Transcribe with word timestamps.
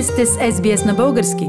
Вие 0.00 0.06
сте 0.06 0.26
с 0.26 0.36
SBS 0.36 0.86
на 0.86 0.94
български. 0.94 1.44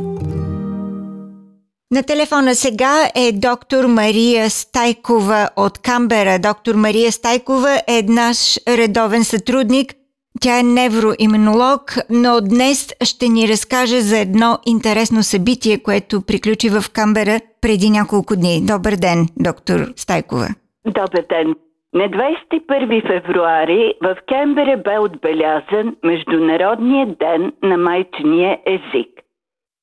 На 1.92 2.04
телефона 2.04 2.55
сега 2.55 3.10
е 3.15 3.31
доктор 3.31 3.85
Мария 3.85 4.49
Стайкова 4.49 5.49
от 5.55 5.78
Камбера. 5.78 6.39
Доктор 6.39 6.76
Мария 6.76 7.12
Стайкова 7.12 7.81
е 7.87 8.01
наш 8.08 8.60
редовен 8.67 9.24
сътрудник. 9.24 9.94
Тя 10.42 10.60
е 10.60 10.63
невроимунолог, 10.63 11.96
но 12.10 12.42
днес 12.42 12.94
ще 13.03 13.28
ни 13.28 13.47
разкаже 13.47 14.01
за 14.01 14.19
едно 14.19 14.60
интересно 14.65 15.24
събитие, 15.24 15.78
което 15.78 16.22
приключи 16.22 16.70
в 16.70 16.84
Камбера 16.94 17.40
преди 17.62 17.90
няколко 17.90 18.36
дни. 18.36 18.62
Добър 18.66 18.95
ден, 18.95 19.27
доктор 19.40 19.94
Стайкова. 19.95 20.48
Добър 20.86 21.26
ден. 21.30 21.55
На 21.94 22.09
21 22.09 23.07
февруари 23.07 23.94
в 24.02 24.17
Кембере 24.27 24.77
бе 24.77 24.99
отбелязан 24.99 25.95
Международния 26.03 27.05
ден 27.05 27.53
на 27.63 27.77
майчиния 27.77 28.59
език. 28.66 29.09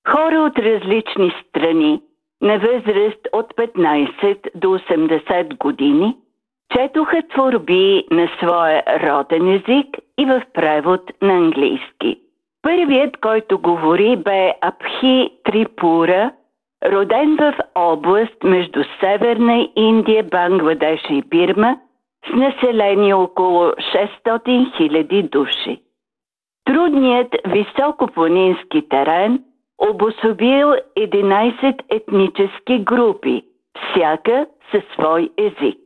Хора 0.08 0.40
от 0.40 0.58
различни 0.58 1.32
страни, 1.48 2.00
на 2.42 2.58
възраст 2.58 3.28
от 3.32 3.54
15 3.54 4.38
до 4.54 4.68
80 4.68 5.58
години, 5.58 6.16
четоха 6.76 7.22
творби 7.34 8.04
на 8.10 8.28
своя 8.38 8.82
роден 8.86 9.48
език 9.48 9.86
и 10.18 10.24
в 10.24 10.42
превод 10.54 11.10
на 11.22 11.32
английски. 11.32 12.20
Първият, 12.62 13.16
който 13.16 13.58
говори, 13.58 14.16
бе 14.16 14.54
Абхи 14.60 15.30
Трипура, 15.44 16.32
роден 16.84 17.36
в 17.36 17.54
област 17.74 18.44
между 18.44 18.84
Северна 19.00 19.68
Индия, 19.76 20.24
Бангладеш 20.24 21.00
и 21.10 21.22
Бирма– 21.22 21.78
с 22.26 22.32
население 22.32 23.14
около 23.14 23.72
600 24.24 24.46
000 24.46 25.30
души. 25.30 25.80
Трудният 26.64 27.34
високопланински 27.44 28.88
терен 28.88 29.44
обособил 29.78 30.74
11 30.96 31.80
етнически 31.88 32.78
групи, 32.78 33.42
всяка 33.74 34.46
със 34.70 34.82
свой 34.94 35.30
език. 35.36 35.78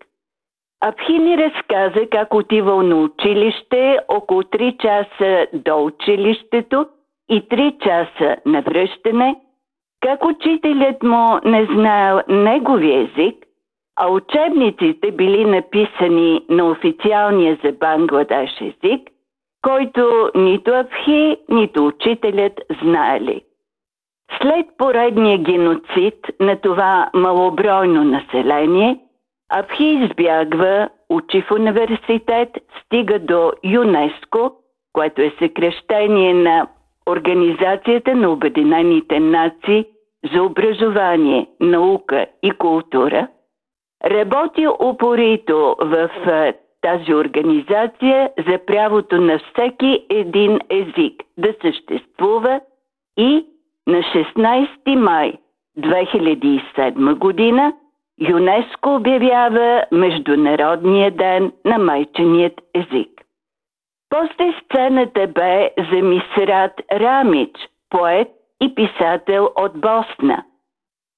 Абхини 0.81 1.37
разказа 1.39 2.07
как 2.11 2.35
отивал 2.35 2.83
на 2.83 2.97
училище 2.97 3.99
около 4.09 4.43
3 4.43 4.79
часа 4.79 5.47
до 5.53 5.85
училището 5.85 6.87
и 7.31 7.43
3 7.43 7.79
часа 7.79 8.37
на 8.47 8.63
връщане, 8.63 9.37
как 10.01 10.25
учителят 10.25 11.03
му 11.03 11.39
не 11.45 11.65
знаел 11.65 12.21
негови 12.29 12.95
език– 12.95 13.37
а 14.03 14.09
учебниците 14.09 15.11
били 15.11 15.45
написани 15.45 16.45
на 16.49 16.71
официалния 16.71 17.59
за 17.65 17.73
Бангладеш 17.73 18.51
език, 18.61 19.11
който 19.63 20.31
нито 20.35 20.71
Абхи, 20.71 21.37
нито 21.49 21.87
учителят 21.87 22.61
знаели. 22.83 23.43
След 24.43 24.67
поредния 24.79 25.39
геноцид 25.39 26.15
на 26.41 26.57
това 26.57 27.11
малобройно 27.15 28.05
население, 28.05 28.99
Абхи 29.51 29.85
избягва, 29.85 30.89
учи 31.09 31.43
в 31.43 31.51
университет, 31.51 32.49
стига 32.81 33.19
до 33.19 33.53
ЮНЕСКО, 33.65 34.53
което 34.93 35.23
е 35.23 35.33
съкрещение 35.39 36.35
на 36.35 36.67
Организацията 37.09 38.15
на 38.15 38.31
Обединените 38.31 39.21
нации 39.21 39.85
за 40.35 40.43
образование, 40.43 41.47
наука 41.61 42.27
и 42.43 42.51
култура– 42.51 43.29
Работи 44.05 44.67
упорито 44.81 45.77
в 45.81 46.11
тази 46.81 47.15
организация 47.15 48.31
за 48.49 48.59
правото 48.67 49.21
на 49.21 49.39
всеки 49.39 50.07
един 50.11 50.59
език 50.71 51.23
да 51.39 51.55
съществува 51.63 52.61
и 53.19 53.47
на 53.87 53.99
16 53.99 54.95
май 54.97 55.33
2007 55.79 57.15
година 57.15 57.73
ЮНЕСКО 58.21 58.95
обявява 58.95 59.85
Международния 59.93 61.11
ден 61.11 61.53
на 61.65 61.79
майченият 61.79 62.61
език. 62.75 63.11
После 64.11 64.55
сцената 64.65 65.27
бе 65.27 65.71
за 65.91 66.03
Мисрат 66.03 66.73
Рамич, 66.93 67.51
поет 67.91 68.29
и 68.63 68.75
писател 68.75 69.51
от 69.57 69.81
Босна. 69.81 70.45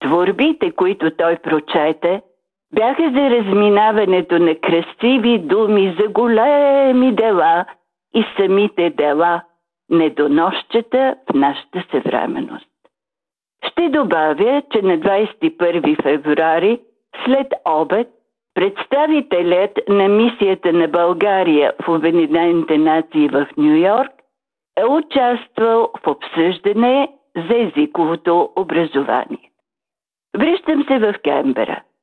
Творбите, 0.00 0.70
които 0.70 1.10
той 1.10 1.36
прочете– 1.36 2.22
бяха 2.74 3.10
за 3.10 3.30
разминаването 3.30 4.38
на 4.38 4.54
красиви 4.54 5.38
думи 5.38 5.96
за 6.00 6.08
големи 6.08 7.12
дела 7.12 7.64
и 8.14 8.24
самите 8.36 8.90
дела, 8.90 9.42
недоносчета 9.90 11.16
в 11.30 11.34
нашата 11.34 11.84
съвременност. 11.90 12.66
Ще 13.70 13.88
добавя, 13.88 14.62
че 14.72 14.82
на 14.82 14.98
21 14.98 16.02
февруари, 16.02 16.80
след 17.24 17.46
обед, 17.64 18.08
представителят 18.54 19.70
на 19.88 20.08
мисията 20.08 20.72
на 20.72 20.88
България 20.88 21.72
в 21.84 21.88
Обединените 21.88 22.78
нации 22.78 23.28
в 23.28 23.46
Нью 23.56 23.76
Йорк 23.76 24.12
е 24.76 24.84
участвал 24.84 25.90
в 26.04 26.06
обсъждане 26.06 27.08
за 27.36 27.58
езиковото 27.58 28.50
образование. 28.56 29.50
Връщам 30.36 30.84
се 30.88 30.98
в 30.98 31.14
Кембера– 31.24 31.82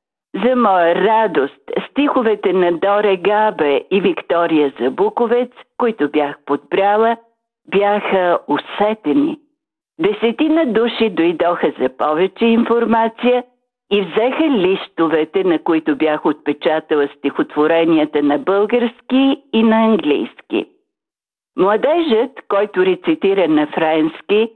за 0.44 0.56
моя 0.56 0.96
радост, 0.96 1.62
стиховете 1.90 2.54
на 2.54 2.72
Доре 2.72 3.18
Габе 3.18 3.84
и 3.92 4.02
Виктория 4.02 4.74
Забуковец, 4.80 5.52
които 5.78 6.10
бях 6.10 6.36
подбрала, 6.46 7.18
бяха 7.68 8.40
усетени. 8.48 9.40
Десетина 10.00 10.66
души 10.66 11.10
дойдоха 11.10 11.74
за 11.80 11.90
повече 11.98 12.46
информация 12.46 13.44
и 13.92 14.02
взеха 14.02 14.50
листовете, 14.50 15.44
на 15.44 15.60
които 15.60 15.96
бях 15.96 16.26
отпечатала 16.26 17.08
стихотворенията 17.18 18.24
на 18.24 18.38
български 18.38 19.42
и 19.54 19.64
на 19.64 19.84
английски. 19.84 20.66
Младежът, 21.58 22.32
който 22.48 22.86
рецитира 22.86 23.48
на 23.48 23.68
френски, 23.68 24.52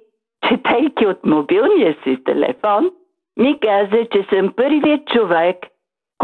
четейки 0.49 1.07
от 1.07 1.25
мобилния 1.25 1.97
си 2.03 2.23
телефон– 2.23 2.91
ми 3.37 3.59
каза, 3.59 4.05
че 4.11 4.25
съм 4.33 4.53
първият 4.55 5.07
човек, 5.07 5.57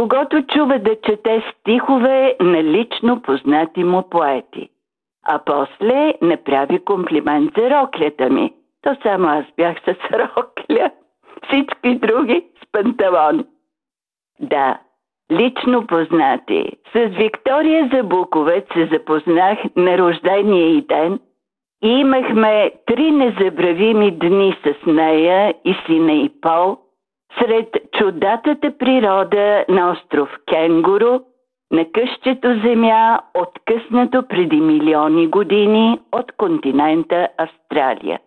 когато 0.02 0.42
чува 0.42 0.80
да 0.80 0.96
чете 1.02 1.44
стихове 1.52 2.36
на 2.40 2.64
лично 2.64 3.22
познати 3.22 3.84
му 3.84 4.10
поети. 4.10 4.70
А 5.26 5.40
после 5.46 6.14
направи 6.22 6.80
комплимент 6.80 7.52
за 7.58 7.70
роклята 7.70 8.30
ми. 8.30 8.54
То 8.82 8.96
само 9.04 9.28
аз 9.28 9.46
бях 9.58 9.78
с 9.80 9.88
рокля, 10.14 10.92
всички 11.44 11.96
други 11.96 12.46
с 12.64 12.72
панталон. 12.72 13.46
Да, 14.40 14.80
лично 15.32 15.88
познати. 15.88 16.72
С 16.94 17.00
Виктория 17.00 17.90
Забуковец 17.94 18.66
се 18.74 18.90
запознах 18.92 19.60
на 19.76 19.98
рождения 19.98 20.78
и 20.78 20.82
ден 20.82 21.20
и 21.84 21.88
имахме 21.88 22.72
три 22.86 23.12
незабравими 23.12 24.12
дни 24.12 24.56
с 24.64 24.86
нея 24.86 25.54
и 25.66 25.76
сина 25.86 26.14
и 26.14 26.30
Пол– 26.42 26.78
сред 27.40 27.68
чудатата 27.98 28.78
природа 28.78 29.66
на 29.70 29.92
остров 29.92 30.30
Кенгуру, 30.48 31.20
на 31.72 31.86
къщето 31.92 32.60
земя, 32.64 33.20
откъснато 33.34 34.28
преди 34.28 34.62
милиони 34.62 35.28
години 35.28 36.00
от 36.12 36.32
континента 36.32 37.28
Австралия. 37.38 38.20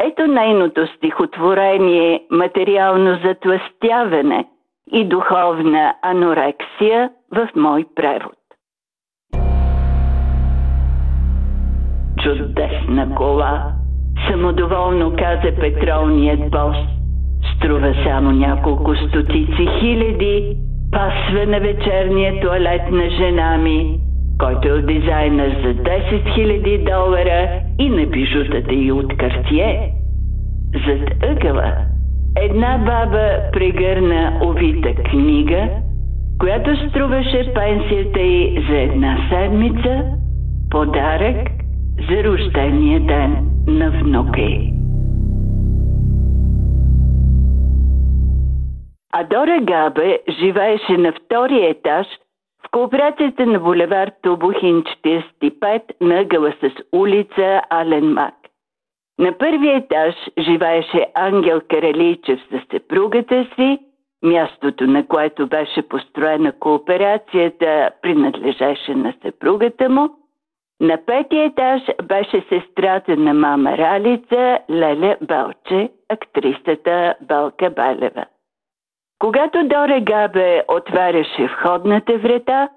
Ето 0.00 0.26
нейното 0.26 0.86
стихотворение 0.86 2.24
«Материално 2.30 3.18
затластяване» 3.24 4.48
и 4.92 5.04
духовна 5.04 5.94
анорексия 6.02 7.10
в 7.34 7.48
мой 7.56 7.84
превод. 7.94 8.38
Чудесна 12.22 13.14
кола, 13.16 13.72
самодоволно 14.30 15.16
каза 15.18 15.56
петролният 15.60 16.50
бос– 16.50 16.76
Струва 17.54 17.94
само 18.04 18.32
няколко 18.32 18.96
стотици 18.96 19.68
хиляди, 19.80 20.56
пасва 20.92 21.46
на 21.46 21.60
вечерния 21.60 22.40
туалет 22.40 22.82
на 22.90 23.10
жена 23.10 23.58
ми, 23.58 23.98
който 24.38 24.68
е 24.68 24.82
дизайнер 24.82 25.50
за 25.62 25.74
10 25.74 26.24
000 26.38 26.84
долара 26.84 27.48
и 27.78 27.88
на 27.88 28.06
бижутата 28.06 28.74
и 28.74 28.92
от 28.92 29.16
картие. 29.16 29.92
Зад 30.86 31.24
ъгъла 31.24 31.72
една 32.36 32.78
баба 32.78 33.38
прегърна 33.52 34.40
овита 34.44 34.94
книга, 34.94 35.68
която 36.38 36.88
струваше 36.88 37.52
пенсията 37.54 38.20
й 38.20 38.64
за 38.68 38.76
една 38.76 39.18
седмица, 39.30 40.04
подарък 40.70 41.50
за 42.10 42.24
рождения 42.24 43.00
ден 43.00 43.36
на 43.66 43.90
внука 43.90 44.40
й. 44.40 44.75
Адора 49.18 49.60
Габе 49.60 50.18
живееше 50.28 50.96
на 50.98 51.12
втория 51.12 51.70
етаж 51.70 52.06
в 52.66 52.70
кооперацията 52.70 53.46
на 53.46 53.58
булевар 53.58 54.10
Тубухин 54.22 54.82
45 55.04 55.82
на 56.00 56.20
ъгъла 56.20 56.52
с 56.60 56.70
улица 56.92 57.62
Ален 57.70 58.12
Мак. 58.12 58.34
На 59.18 59.38
първия 59.38 59.76
етаж 59.76 60.14
живееше 60.38 61.06
Ангел 61.14 61.60
Каралийчев 61.70 62.40
със 62.50 62.60
съпругата 62.70 63.46
си, 63.54 63.78
мястото 64.22 64.86
на 64.86 65.06
което 65.06 65.46
беше 65.46 65.88
построена 65.88 66.52
кооперацията 66.52 67.90
принадлежеше 68.02 68.94
на 68.94 69.14
съпругата 69.22 69.88
му. 69.88 70.08
На 70.80 70.98
петия 71.06 71.44
етаж 71.44 71.82
беше 72.04 72.44
сестрата 72.48 73.16
на 73.16 73.34
мама 73.34 73.78
Ралица, 73.78 74.58
Леля 74.70 75.16
Белче, 75.20 75.90
актрисата 76.08 77.14
Белка 77.20 77.70
Балева. 77.70 78.24
Когато 79.18 79.68
Дора 79.68 80.00
Габе 80.00 80.64
отваряше 80.68 81.46
входната 81.46 82.18
врата, 82.18 82.68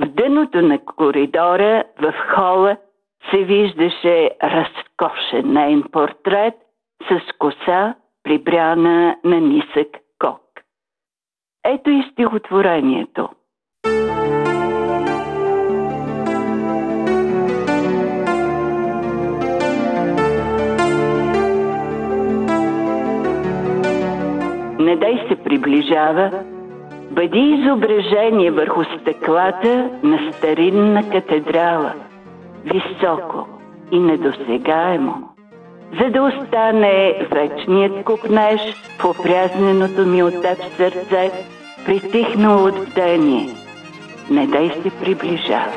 в 0.00 0.06
дъното 0.06 0.62
на 0.62 0.78
коридора, 0.78 1.84
в 1.98 2.14
хола, 2.34 2.76
се 3.30 3.44
виждаше 3.44 4.30
разкошен 4.42 5.52
нейн 5.52 5.82
портрет 5.92 6.54
с 7.08 7.38
коса, 7.38 7.94
прибрана 8.22 9.16
на 9.24 9.40
нисък 9.40 9.88
кок. 10.18 10.42
Ето 11.64 11.90
и 11.90 12.08
стихотворението. 12.12 13.28
Не 24.94 25.00
дай 25.00 25.26
се 25.28 25.36
приближава, 25.36 26.30
бъди 27.10 27.38
изображение 27.38 28.50
върху 28.50 28.84
стъклата 28.84 29.90
на 30.02 30.32
старинна 30.32 31.10
катедрала, 31.10 31.92
високо 32.64 33.48
и 33.92 33.98
недосегаемо, 33.98 35.28
за 36.00 36.10
да 36.10 36.22
остане 36.22 37.26
вечният 37.30 38.04
купнеж 38.04 38.60
в 38.98 39.04
опрязненото 39.04 40.06
ми 40.06 40.22
от 40.22 40.42
теб 40.42 40.58
сърце, 40.76 41.30
притихнало 41.86 42.66
от 42.66 42.90
бдение. 42.90 43.48
Не 44.30 44.46
дай 44.46 44.68
се 44.68 44.90
приближава. 45.04 45.72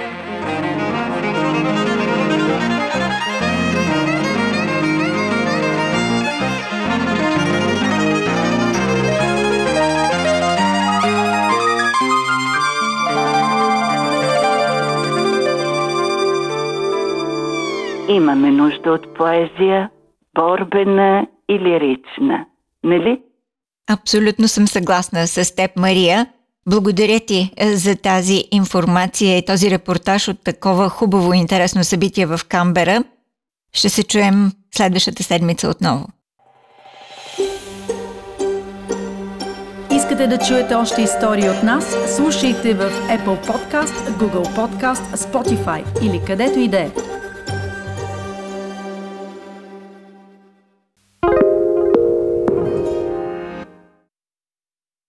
Имаме 18.10 18.52
нужда 18.52 18.92
от 18.92 19.14
поезия, 19.14 19.90
борбена 20.36 21.28
и 21.50 21.60
лирична. 21.60 22.46
Нали? 22.84 23.22
Абсолютно 23.90 24.48
съм 24.48 24.68
съгласна 24.68 25.28
с 25.28 25.56
теб, 25.56 25.72
Мария. 25.78 26.28
Благодаря 26.70 27.20
ти 27.20 27.52
е, 27.58 27.68
за 27.76 27.96
тази 27.96 28.44
информация 28.52 29.38
и 29.38 29.46
този 29.46 29.72
репортаж 29.72 30.28
от 30.28 30.44
такова 30.44 30.90
хубаво 30.90 31.34
и 31.34 31.38
интересно 31.38 31.84
събитие 31.84 32.26
в 32.26 32.40
Камбера. 32.50 33.04
Ще 33.74 33.90
се 33.90 34.04
чуем 34.04 34.52
следващата 34.76 35.24
седмица 35.24 35.70
отново. 35.70 36.08
Искате 39.92 40.28
да 40.28 40.38
чуете 40.38 40.76
още 40.76 41.02
истории 41.02 41.50
от 41.50 41.64
нас? 41.64 42.16
Слушайте 42.16 42.74
в 42.74 42.90
Apple 42.90 43.48
Podcast, 43.48 44.12
Google 44.12 44.56
Podcast, 44.56 45.16
Spotify 45.16 46.04
или 46.04 46.22
където 46.28 46.60
и 46.60 46.68
да 46.68 46.80
е. 46.80 46.92